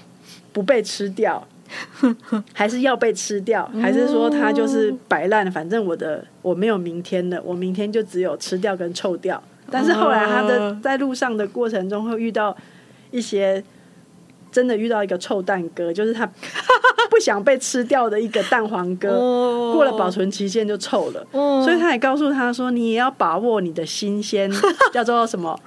[0.52, 1.46] 不被吃掉，
[2.52, 9.42] 还是要被吃掉，还是说他就是摆烂，反正我的我没有明天了，我明天就只有吃掉跟臭掉。
[9.70, 12.56] 但是后来他的哦在路上的过程中会遇到
[13.10, 13.62] 一些。
[14.50, 16.26] 真的遇到一个臭蛋哥，就是他
[17.08, 21.26] 不想被吃掉的一个蛋黄哥，哦过了保存期限就臭了。
[21.32, 24.52] 哦所以他也告诉他说，你也要把握你的新鲜，
[24.92, 25.58] 叫做什么？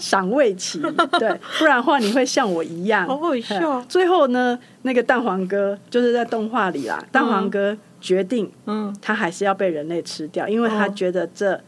[0.00, 0.80] 赏味期，
[1.18, 3.06] 对，不然的话你会像我一样。
[3.06, 3.80] 好好笑。
[3.80, 11.60] 嘿最后呢，那个蛋黄哥就是在动画里啦，蛋黄哥决定嗯，他还是要被人类吃掉，因为他哦觉得这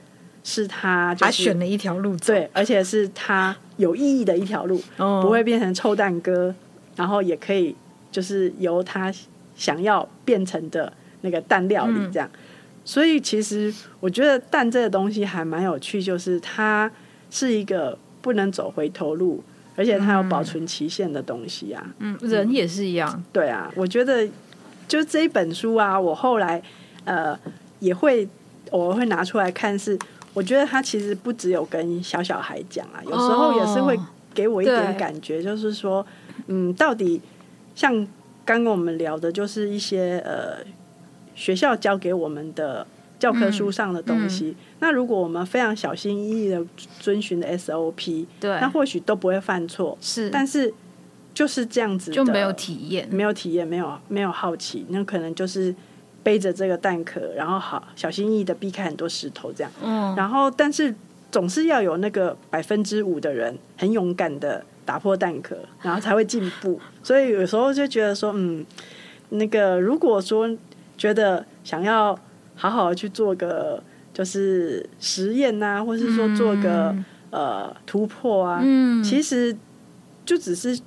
[0.43, 5.21] 是他就是他选了一条路，对，而且是他有意义的一条路，哦。
[5.23, 6.55] 不会变成臭蛋哥，
[6.97, 7.75] 然后也可以
[8.11, 9.13] 就是由他
[9.57, 12.13] 想要变成的那个蛋料理嗯。
[12.13, 12.29] 这样。
[12.87, 16.91] 所以其实我觉得蛋这个东西还蛮有趣，就是它
[17.31, 19.45] 是一个不能走回头路，
[19.77, 21.95] 而且它有保存期限的东西啊。
[21.99, 24.27] 嗯，人也是一样，对啊，我觉得
[24.89, 26.63] 就这一本书啊，我后来
[27.05, 27.39] 呃
[27.81, 28.27] 也会
[28.71, 29.99] 偶尔会拿出来看是。
[30.33, 36.05] 我觉得它其实不只有跟小小孩讲啊，有时候也是会哦给我一点感觉，就是说，
[36.49, 37.23] 嗯，到底
[37.77, 37.95] 像
[38.45, 40.57] 刚刚我们聊的，就是一些呃
[41.37, 42.85] 学校教给我们的
[43.25, 44.55] 教科书上的东西。
[44.59, 46.63] 嗯那如果我们非常小心翼翼的
[47.01, 49.97] 遵循的 SOP，对那或许都不会犯错。
[49.99, 50.75] 是，但是
[51.33, 55.75] 就是这样子的就没有体验，没有体验，没有没有好奇，那可能就是
[56.23, 59.73] 背着这个蛋壳，然后好小心翼翼的避开很多石头这样。
[59.83, 60.95] 嗯，然后，但是
[61.33, 66.79] 总是要有那个百分之五的人很勇敢的打破蛋壳，然后才会进步。
[67.03, 68.67] 所以有时候就觉得说，嗯，
[69.31, 70.51] 那个如果说
[70.99, 72.19] 觉得想要
[72.55, 77.05] 好好的去做个就是实验呐、或是说做个、嗯。
[77.35, 79.57] 呃突破啊，嗯，其实
[80.25, 80.79] 就只是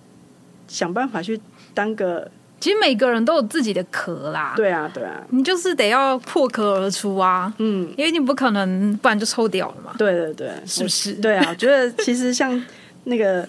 [0.65, 1.37] 想办法去
[1.73, 11.15] 当个其实每个人都有自己的壳啦，，对啊对啊，你就是得要破壳而出啊，嗯，因为你不可能，不然就抽掉了嘛，对对对，是不是？
[11.15, 12.63] 对啊，我觉得其实像
[13.03, 13.45] 那个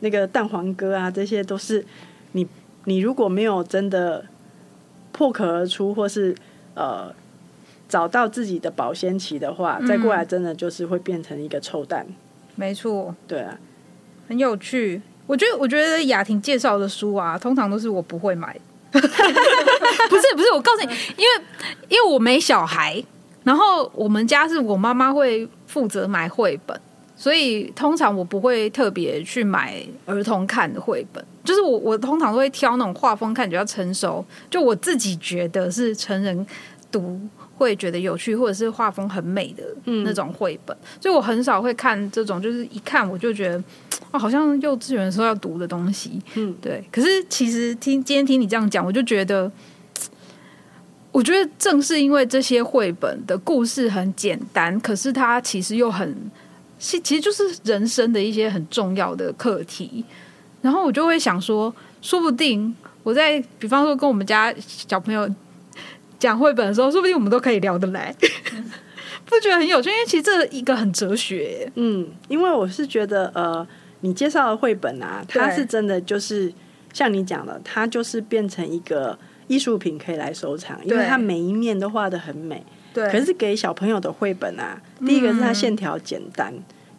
[0.00, 1.84] 那个蛋黄哥啊，这些都是
[2.32, 2.48] 你
[2.84, 4.24] 你如果没有真的
[5.12, 6.34] 破壳而出，或是
[6.72, 7.12] 呃
[7.88, 12.06] 找到自己的保鲜期的话，再过来真的就是会变成一个臭蛋。
[12.54, 13.58] 没错，对啊，
[14.28, 15.00] 很有趣。
[15.26, 18.58] 我觉得，我觉得雅婷介绍的书啊，通常都是我不会买。
[18.90, 19.06] 不是
[20.34, 21.44] 不是，我告诉你，因为
[21.88, 23.02] 因为我没小孩，
[23.44, 26.80] 然后我们家是我妈妈会负责买绘本，
[27.14, 31.22] 所以通常我不会特别去买儿童看的绘本。
[31.44, 36.46] 就是我我通常都会挑那种画风看起来比较成熟，就我自己觉得是成人
[36.90, 37.20] 读
[37.58, 39.62] 会觉得有趣，或者是画风很美的
[40.04, 40.74] 那种绘本。
[40.98, 43.62] 所以我很少会看这种，就是一看我就觉得。
[44.10, 46.82] 哦，好像幼稚园的时候要读的东西，嗯，对。
[46.90, 49.52] 可是其实听今天听你这样讲，我就觉得，
[51.12, 56.16] 我觉得正是因为这些绘本的故事很简单，可是它其实又很，
[56.78, 60.02] 其其实就是人生的一些很重要的课题。
[60.62, 65.28] 然后我就会想说，说不定我在比方说跟我们家小朋友
[66.18, 68.14] 讲绘本的时候，说不定我们都可以聊得来。
[69.24, 69.90] 不觉得很有趣？
[69.90, 73.66] 因为其实这一个很哲学，嗯，因为我是觉得呃，
[74.00, 76.50] 你介绍的绘本啊，它是真的就是
[76.94, 82.64] 像你讲的，它就是变成一个艺术品可以来收藏，因为它每一面都画的很美。
[82.94, 86.54] 对可是给小朋友的绘本啊，第一个是它线条简单，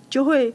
[0.07, 0.53] 就会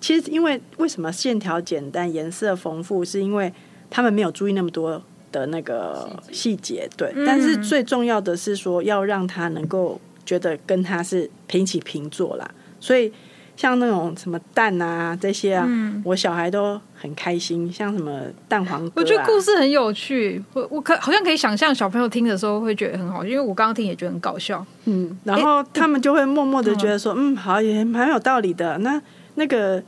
[0.00, 3.52] 其实因为为什么线条简单、颜色丰富，是因为
[3.90, 7.12] 他们没有注意那么多的那个细节，对。
[7.26, 13.12] 但是最重要的是说，要让他能够觉得跟他是平起平坐啦，所以。
[13.56, 15.68] 像那种什么蛋啊这些啊，
[16.02, 17.70] 我小孩都很开心。
[17.70, 24.64] 像什么蛋黄、啊，我觉得故事很有趣，我我可好像可以想象小朋友听的时候会觉得很好，因为我刚刚听也觉得很搞笑。
[24.86, 28.78] 嗯，然后他们就会默默的觉得说，嗯，好，也蛮有道理的。
[28.78, 28.98] 那
[29.34, 29.82] 那个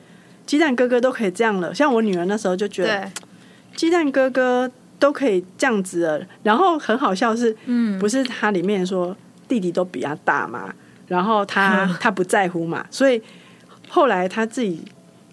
[0.44, 3.10] 鸡蛋哥哥都可以这样了，像我女儿那时候就觉得，
[3.74, 4.70] 鸡蛋哥哥
[5.02, 6.24] 都可以这样子了。
[6.44, 9.16] 然后很好笑是，嗯，不是他里面说
[9.48, 10.72] 弟弟都比他大嘛，
[11.08, 13.20] 然后他 他不在乎嘛，所以
[13.88, 14.80] 后来他自己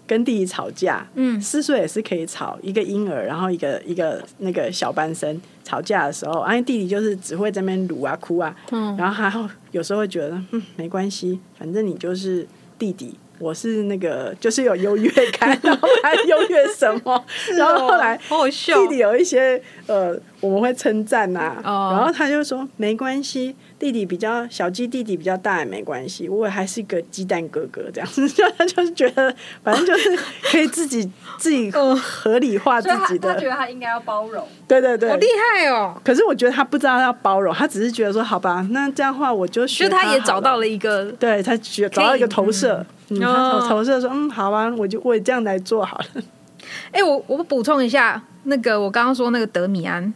[0.08, 1.40] 跟弟弟吵架，嗯。
[1.40, 8.96] 四岁也是可以吵，一个婴儿，然后一个一个那个小班生吵架的时候，哎，弟弟就是只会在那边撸啊哭啊，嗯。
[8.96, 12.44] 然后他有时候会觉得，嗯，没关系，反正你就是
[12.76, 17.24] 弟弟，我是那个就是有优越感， 然后还优越什么，
[17.56, 21.90] 然后后来弟弟有一些呃，我们会称赞呐，哦。
[21.94, 28.10] 然后他就说没关系，弟弟比较小鸡弟弟比较大也没关系，我也还是一个鸡蛋哥哥这样。
[28.10, 30.16] 子，就他就是觉得反正就是
[30.50, 33.34] 可以自己 自己合理化自己的。
[33.34, 35.10] 他觉，得他应该要包容，对对对。
[35.10, 35.94] 好，厉害哦！
[36.04, 43.60] 可是我觉得他不知道要包容，他只是觉得说好吧，那这样的话我就学就他也找到了一个，对他觉找到一个投射，嗯，他哦。
[43.60, 46.22] 投投射说嗯好啊，我就我也这样来做好了，
[46.92, 50.12] 哎、我我补充一下，那个我刚刚说那个德米安，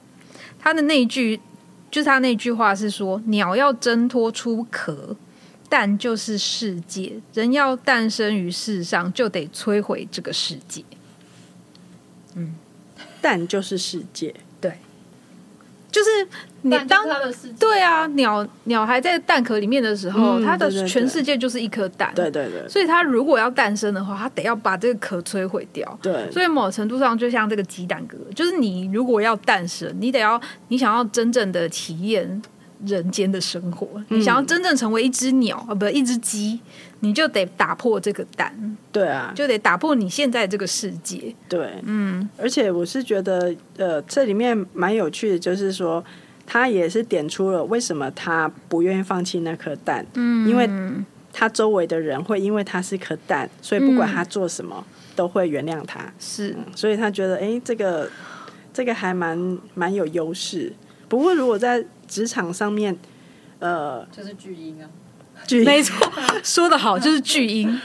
[0.65, 1.39] 他的那一句
[1.91, 5.15] 就是他那句话是说：鸟要挣脱出壳，
[5.69, 10.83] 蛋就是世界；人要诞生于世上，就得摧毁这个世界。
[12.35, 12.55] 嗯
[13.21, 14.35] 蛋就是世界，
[15.95, 16.09] 就是
[16.63, 17.07] 你当
[17.57, 22.11] 对啊，鸟鸟还在蛋壳里面的时候，嗯它的全世界就是一颗蛋。
[22.17, 25.97] 对对对所以它如果要诞生的话，它得要把这个壳摧毁掉。
[26.03, 32.43] 对，所以某程度上，就像这个鸡蛋壳，就是你如果要诞生，你得要你想要真正的体验
[32.87, 34.19] 人间的生活，嗯。
[34.19, 36.61] 你想要真正成为一只鸟啊，不，一只鸡，
[37.01, 41.35] 你就得打破这个蛋，对啊，就得打破你现在这个世界。
[41.49, 46.05] 对，嗯，而且我是觉得，呃，这里面蛮有趣的，就是说，
[46.47, 50.69] 他也是点出了为什么他不愿意放弃那颗蛋，嗯，因为
[51.33, 54.85] 他周围的人会因为他是颗蛋，所以不管他做什么、
[55.17, 56.55] 都会原谅他，是。
[56.77, 58.09] 所以他觉得，哎，这个
[58.73, 60.73] 这个还蛮蛮有优势。
[61.09, 62.97] 不过如果在职场上面，
[63.59, 64.89] 呃，就是巨婴啊，
[65.47, 66.11] 举没错，
[66.43, 67.81] 说的好，就是巨婴。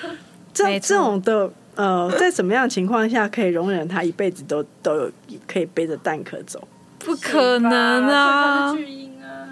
[0.53, 5.12] 这这种的，呃，在什么样的情况下可以容忍他一辈子都都有
[5.47, 6.67] 可以背着蛋壳走？
[6.99, 8.77] 不可能啊是！
[8.77, 9.49] 巨婴啊，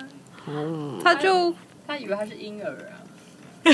[0.47, 1.53] 嗯他就
[1.88, 3.71] 他以为他是婴儿啊，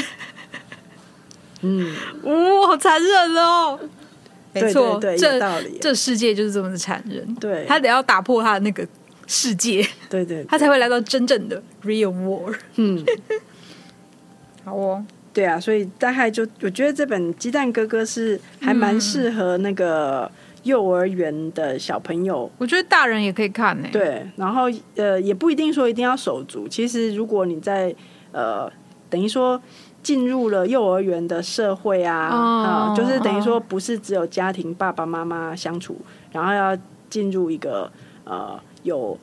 [1.61, 1.91] 嗯，
[2.23, 3.79] 哇、好残忍哦！
[4.51, 5.79] 没对错，对对，有这道理。
[5.81, 7.33] 这世界就是这么的残忍。
[7.35, 8.87] 对他得要打破他的那个
[9.33, 12.55] 世界，对对，他才会来到真正的 real war。
[12.75, 13.03] 嗯，
[14.63, 20.29] 好哦，对啊，所以大概就我觉得这本《鸡蛋哥哥》是还蛮适合那个
[20.61, 22.49] 幼儿园的小朋友。
[22.59, 26.67] 我觉得大人也可以看呢、，对，然后呃，也不一定说一定要手足。
[26.67, 27.93] 其实如果你在
[28.31, 28.71] 呃，
[29.09, 29.59] 等于说
[30.03, 35.97] 进入了幼儿园的社会啊，啊、哦就是等于说不是只有家庭爸爸妈妈相处，
[36.31, 36.77] 然后要
[37.09, 37.91] 进入一个
[38.23, 39.17] 呃有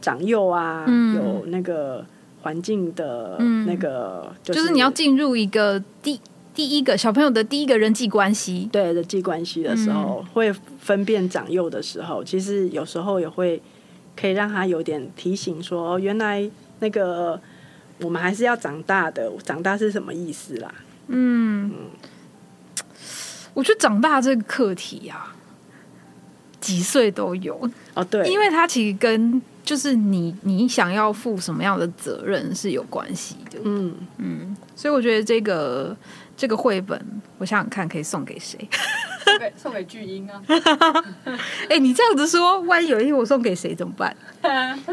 [0.00, 1.16] 长幼啊，嗯。
[1.16, 2.04] 有那个
[2.42, 3.66] 环境的嗯。
[3.66, 6.20] 那个，就就是你要进入一个第
[6.54, 8.68] 第一个小朋友的第一个人际关系。
[8.72, 13.60] 对人际关系的时候，会分辨长幼的时候，其实有时候也会
[14.16, 17.40] 可以让他有点提醒说，哦，原来那个
[18.00, 20.74] 我们还是要长大的，长大是什么意思啦？
[21.06, 21.70] 嗯，
[23.54, 25.34] 我觉得长大这个课题啊，
[26.60, 27.58] 几岁都有，
[27.94, 33.58] 哦，对，因为它其实跟就是你你想要负什么样的责任是有关系的。
[33.64, 35.96] 嗯嗯，所以我觉得这个
[36.36, 37.00] 这个绘本，
[37.38, 38.58] 我想想看可以送给谁？
[39.24, 40.42] 送给送给巨婴啊，
[41.68, 44.16] 哎、你这样子说，万一有一天我送给谁怎么办？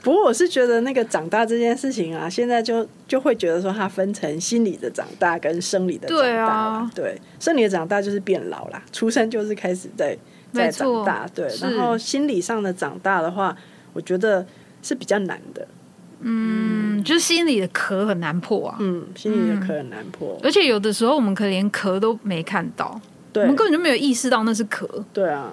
[0.00, 10.16] 不过我是觉得那个长大这件事情啊，现在就就会觉得说它分成心理的长大跟生理的长大对啊对，生理的长大就是变老啦，出生就是开始在
[10.54, 13.54] 在长大，对，然后心理上的长大的话，
[13.92, 14.46] 我觉得
[14.82, 15.66] 是比较难的，
[16.20, 18.76] 嗯，就是心里的壳很难破啊。
[18.80, 22.98] 嗯，心里的壳很难破，而且有的时候我们可能连壳都没看到，
[23.34, 25.04] 我们，根本就没有意识到那是壳。
[25.12, 25.50] 对啊，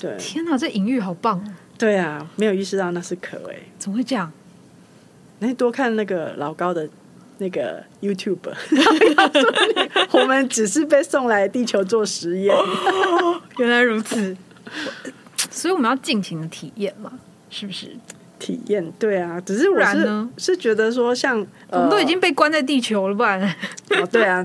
[0.00, 1.52] 对，天哪，这隐喻好棒哦！
[1.78, 4.30] 对啊，没有意识到那是壳哎、怎么会这样？
[5.38, 6.86] 那多看那个老高的
[7.40, 8.38] 那个 YouTube，
[10.12, 12.54] 我们只是被送来地球做实验。
[13.56, 14.36] 原来如此，
[15.50, 17.12] 所以我们要尽情的体验嘛，
[17.48, 17.96] 是不是？
[18.38, 23.40] 体验对啊，只是我是呢是觉得说像我们都已呃经被关在地球了，不然？
[23.90, 24.44] 哦对啊，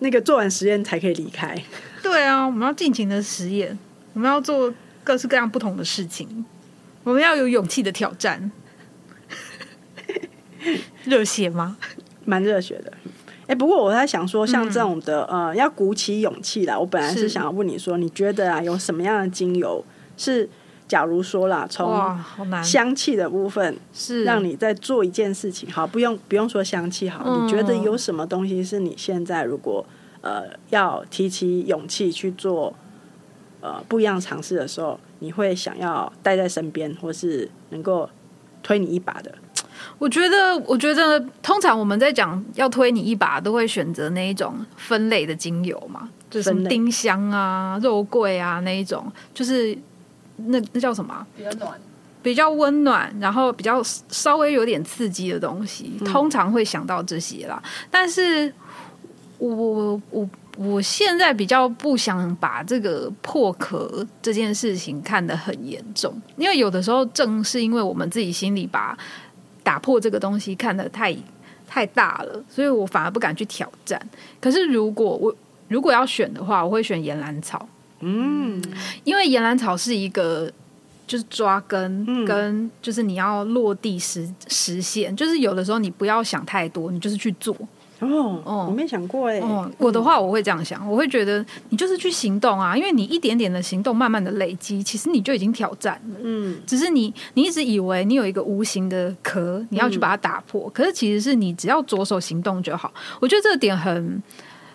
[0.00, 1.56] 那个做完实验才可以离开。
[2.02, 3.78] 对啊，我们要尽情的实验，
[4.14, 4.72] 我们要做
[5.04, 6.44] 各式各样不同的事情，
[7.04, 8.50] 我们要有勇气的挑战。
[11.04, 11.76] 热血吗？
[12.26, 12.92] 蛮热血的。
[13.46, 16.76] 哎、不过我在想说，像这种的、呃，要鼓起勇气啦。
[16.76, 19.84] 我本来是是想要问你说，你觉得啊，有什么样的精油
[20.16, 20.48] 是，
[20.88, 21.88] 假如说啦，从，
[22.60, 29.86] 香气的部分，是让你在做一件事情，好，不用不用说香气好，嗯你觉得有什么东西是你现在如果
[30.22, 32.74] 呃要提起勇气去做
[33.60, 38.10] 呃不一样尝试的时候，你会想要带在身边，或是能够
[38.60, 39.32] 推你一把的？
[39.98, 49.76] 我觉得，我觉得通常我们在讲要推你一把，都会选择那一种分类的精油嘛，就是什么丁香啊、肉桂啊那一种，就是
[50.36, 51.26] 那那叫什么啊？
[51.36, 51.80] 比较暖，
[52.22, 57.62] 比较温暖，然后比较稍微有点刺激的东西，通常会想到这些啦。
[57.90, 58.52] 但是
[59.38, 68.96] 我我我我现在比较不想把这个破壳这件事情看得很严重，因为有的时候正是因为我们自己心里把
[69.66, 71.12] 打破这个东西看得太
[71.66, 74.00] 太大了，所以我反而不敢去挑战。
[74.40, 75.34] 可是如果我
[75.66, 77.68] 如果要选的话，我会选岩兰草。
[77.98, 78.62] 嗯，
[79.02, 80.48] 因为岩兰草是一个
[81.04, 87.56] 就是抓根、嗯跟就是你要落地实实现，就是有的时候你不要想太多，你就是去做。
[88.00, 96.20] 哦，哦我没想过哎、哦，我的话我会这样想，我会觉得你就是去行动啊，因为你一点点的行动，慢慢的累积，其实你就已经挑战了。
[96.22, 102.92] 嗯，只是你你一直以为你有一个无形的壳，你要去把它打破，可是其实是你只要着手行动就好。
[103.18, 104.22] 我觉得这个点很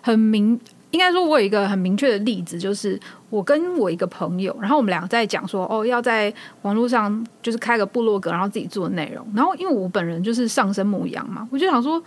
[0.00, 0.58] 很明，
[0.90, 2.98] 应该说我有一个很明确的例子，就是
[3.30, 9.24] 我跟我一个朋友，然后我们两个在讲说，哦，要在网络上就是开个部落格，然后自己做内容。
[9.32, 12.02] 然后因为我本人就是上升母羊嘛，我就想说。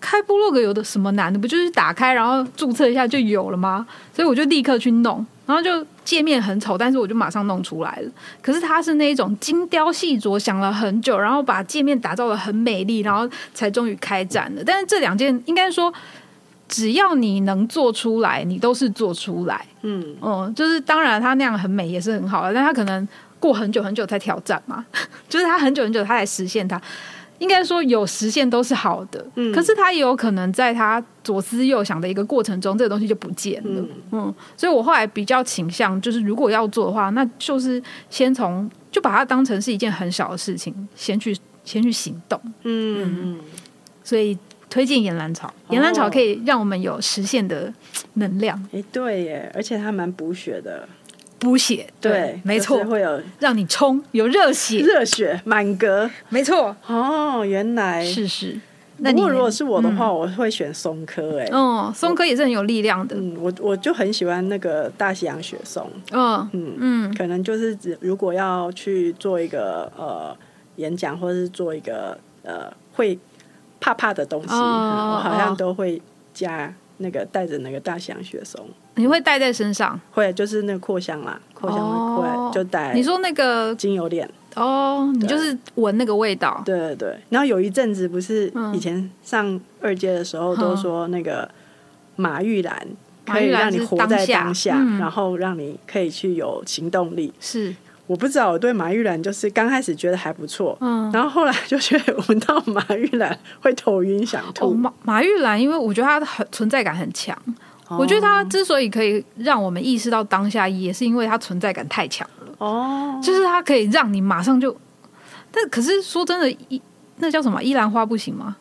[0.00, 1.38] 开部落格有的什么难的？
[1.38, 3.86] 不就是打开然后注册一下就有了吗？
[4.12, 8.10] 所以我就立刻去弄，然后就界面很丑，但是我就马上弄出来了。
[8.40, 14.62] 可是它是那一种精雕细琢，想了很久，然后把界面打造的很美丽，然后才终于开展了。
[14.64, 15.92] 但是这两件应该说，
[16.68, 19.66] 只要你能做出来，你都是做出来。
[19.82, 23.06] 嗯，嗯，就是当然它那样很美也是很好的，但它可能
[23.38, 24.84] 过很久很久才挑战嘛，
[25.28, 26.80] 就是它很久很久它才实现它。
[27.38, 29.52] 应该说有实现都是好的，嗯。
[29.52, 33.80] 可是他也有可能在他左思右想的一个过程中，这个东西就不见了。
[33.80, 33.88] 嗯。
[34.12, 42.40] 嗯，所以我后来比较倾向就是，如果要做的话，那就是先从就把它当成是一件很小的事情，先去先去行动。
[42.64, 43.40] 嗯嗯，
[44.02, 44.36] 所以
[44.70, 47.72] 推荐岩兰草，岩兰草可以让我们有实现的
[48.14, 50.86] 能量，哎、对耶，而且它蛮补血的，
[51.38, 51.86] 补血。
[52.00, 54.80] 对，没错就是，会有让你冲有热血。
[54.80, 56.10] 热血满格。
[56.28, 58.58] 没错，哦，原来是是。
[59.00, 61.48] 那如果是我的话，我会选松科哎。
[61.52, 63.14] 哦，松科也是很有力量的。
[63.14, 70.36] 嗯，我我就很喜欢那个大西洋雪松，嗯嗯嗯可能就是指如果要去做一个呃
[70.76, 73.16] 演讲，或者是做一个呃会
[73.78, 76.02] 怕怕的东西，我好哦像都会
[76.34, 78.68] 加那个带着那个大西洋雪松，
[78.98, 79.98] 你会带在身上？
[80.12, 86.60] 会就是那个扩香啦，扩香哦会就带你说那个精油链，哦，你就是闻那个味道。
[86.64, 87.16] 对对对。
[87.30, 91.48] 然后有一阵子不是嗯以前上二阶的时候都说那个
[92.16, 92.86] 马玉兰。
[93.30, 97.30] 可以让你活在当下当下，嗯然后让你可以去有行动力。
[97.38, 97.76] 是，
[98.06, 101.12] 我不知道，我对马玉兰就是刚开始觉得还不错，嗯。
[101.12, 104.72] 然后后来就觉得闻到马玉兰会头晕想哦，吐。
[104.72, 107.36] 马马玉兰，因为我觉得它很存在感很强。
[107.96, 112.54] 我觉得它之所以可以让我们意识到当下，也是因为它存在感太强了。
[112.58, 114.76] 哦，就是它可以让你马上就，
[115.50, 116.80] 但可是说真的，依
[117.16, 117.62] 那叫什么？
[117.62, 118.56] 依兰花不行吗？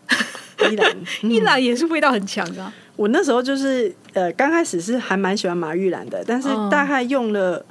[0.71, 7.63] 依然， 嗯依兰也是味道很强的啊、我那时候就是呃，刚开始是还蛮喜欢马玉兰的，但是嗯大概用了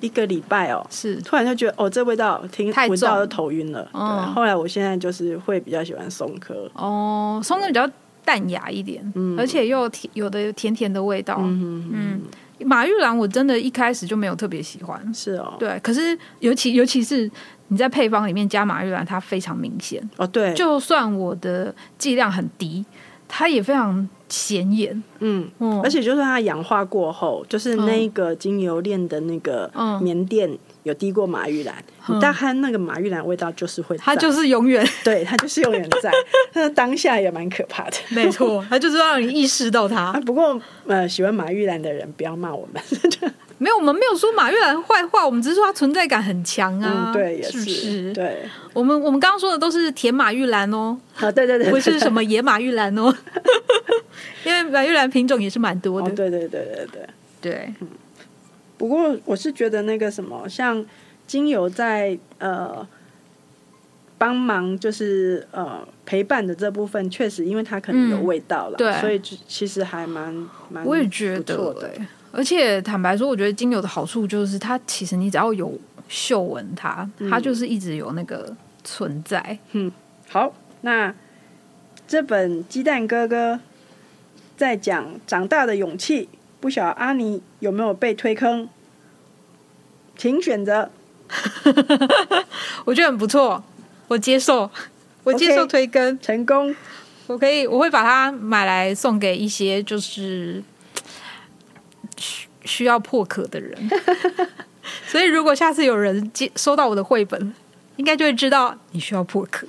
[0.00, 3.86] 一个礼拜哦，是突然就觉得哦，这味道听太重闻到就头晕了。
[3.92, 6.70] 嗯对，后来我现在就是会比较喜欢松科。
[6.74, 7.86] 哦，松科比较
[8.24, 11.36] 淡雅一点，而且又有甜有的有甜甜的味道。
[11.40, 12.20] 嗯，嗯，
[12.66, 17.30] 马玉兰我真的一开始就没有特别喜欢，是哦，对，可是尤其尤其是
[17.68, 20.02] 你在配方里面加马玉兰，它非常明显。
[20.16, 22.84] 哦对，就算我的剂量很低，
[23.28, 25.02] 它也非常显眼。
[25.20, 25.48] 嗯。
[25.58, 31.74] 嗯，而且就算它氧化过后，就是那个精油链的那个嗯棉垫有滴过马玉兰，
[32.08, 36.10] 嗯你大概那个马玉兰味道就是会在，它就是永远 对，它就是永远在，
[36.52, 37.96] 但是当下也蛮可怕的。
[38.10, 40.20] 没错，它就是要让你意识到 啊，它。
[40.20, 42.82] 不过呃，喜欢马玉兰的人不要骂我们，
[43.58, 47.08] 没有，我们没有说马玉兰坏话，我们只是说它存在感很强啊。
[47.08, 48.12] 嗯，对，也是不是？
[48.14, 48.38] 对，
[48.72, 53.14] 我们我们刚刚说的都是甜马玉兰哦，啊，对对对，不是什么野马玉兰哦，
[54.44, 56.10] 因为马玉兰品种也是蛮多哦，的。
[56.14, 57.02] 对对对对对。
[57.42, 57.74] 对，
[58.80, 60.82] 不过我是觉得那个什么，像
[61.26, 62.88] 精油在呃
[64.16, 70.34] 帮忙，就是呃陪伴的这部分，确实因为它可能有嗯味道了，对所以其实还蛮
[70.70, 71.88] 蛮，我也觉得的。
[71.88, 75.76] 欸而且坦白说，我觉得精油的好处就是它其实你只要有
[76.08, 79.58] 嗅闻它，它就是一直有那个存在。
[79.72, 79.92] 嗯
[80.28, 81.12] 好，那
[82.08, 83.54] 这本《鸡蛋哥哥》
[84.56, 86.28] 在讲长大的勇气，
[86.60, 88.68] 不晓得阿尼有没有被推坑？
[90.16, 90.90] 请选择。
[92.84, 93.62] 我觉得很不错，
[94.08, 94.70] 我接受，
[95.24, 96.74] 我接受推更成功，
[97.28, 100.62] 我可以，我会把它买来送给一些就是
[102.18, 103.78] 需需要破壳的人。
[105.06, 107.54] 所以，如果下次有人接收到我的绘本，
[107.96, 109.66] 应该就会知道你需要破壳。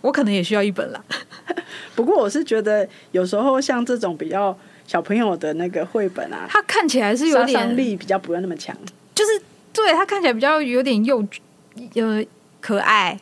[0.00, 1.04] 我可能也需要一本啦。
[1.94, 4.56] 不过我是觉得有时候像这种比较
[4.88, 8.74] 小朋友的那个绘本啊，它看起来是有杀点伤力比较不要那么强。
[9.14, 9.30] 就是
[9.72, 11.22] 对它看起来比较有点幼
[11.94, 12.24] 呃
[12.60, 13.20] 可爱，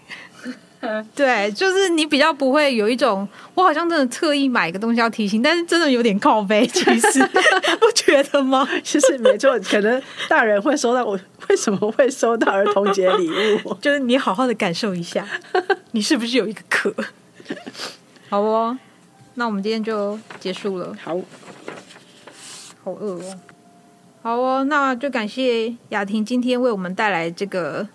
[1.14, 7.20] 对，就是你比较不会有一种我好像真的特意买个东西要提醒，但是真的有点靠背，其实
[7.80, 8.66] 不觉得吗？
[8.84, 13.28] 其实没错，可能大人会收到，我为什么会收到儿童节礼
[13.64, 13.74] 物？
[13.82, 15.26] 就是你好好的感受一下，
[15.90, 16.94] 你是不是有一个壳？
[18.28, 18.78] 好哦，
[19.34, 20.96] 那我们今天就结束了。
[21.02, 21.16] 好，
[22.86, 23.40] 好饿哦
[24.22, 27.88] 好哦那就感谢雅婷今天为我们带来这个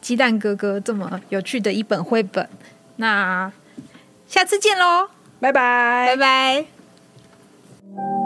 [0.00, 2.48] 鸡蛋哥哥这么有趣的一本绘本
[2.96, 3.52] 那
[4.26, 6.16] 下次见喽拜拜。
[6.16, 6.64] 拜
[7.94, 8.21] 拜。